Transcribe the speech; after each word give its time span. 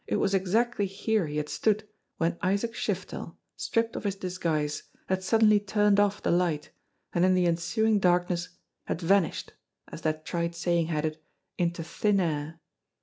It 0.07 0.15
was 0.15 0.33
exactly 0.33 0.87
here 0.87 1.27
he 1.27 1.37
had 1.37 1.47
stood 1.47 1.87
when 2.17 2.39
Isaac 2.41 2.73
Shiftel, 2.73 3.35
stripped 3.55 3.95
of 3.95 4.03
his 4.03 4.15
disguise, 4.15 4.81
had 5.07 5.21
suddenly 5.23 5.59
turned 5.59 5.99
off 5.99 6.23
the 6.23 6.31
light 6.31 6.71
and 7.13 7.23
in 7.23 7.35
the 7.35 7.45
ensuing 7.45 7.99
darkness 7.99 8.49
had 8.85 8.99
vanished, 8.99 9.53
as 9.89 10.01
that 10.01 10.25
trite 10.25 10.55
saying 10.55 10.87
had 10.87 11.05
it, 11.05 11.23
into 11.59 11.83
thin 11.83 12.19
air. 12.19 12.59